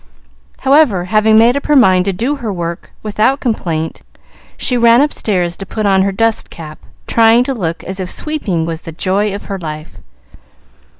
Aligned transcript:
However, 0.61 1.05
having 1.05 1.37
made 1.37 1.55
up 1.55 1.67
her 1.67 1.75
mind 1.75 2.05
to 2.05 2.11
do 2.11 2.37
her 2.37 2.51
work 2.51 2.89
without 3.03 3.39
complaint, 3.39 4.01
she 4.57 4.75
ran 4.75 4.99
upstairs 4.99 5.55
to 5.57 5.65
put 5.67 5.85
on 5.85 6.01
her 6.01 6.11
dust 6.11 6.49
cap, 6.49 6.79
trying 7.05 7.43
to 7.43 7.53
look 7.53 7.83
as 7.83 7.99
if 7.99 8.09
sweeping 8.09 8.65
was 8.65 8.81
the 8.81 8.91
joy 8.93 9.31
of 9.31 9.45
her 9.45 9.59
life. 9.59 9.97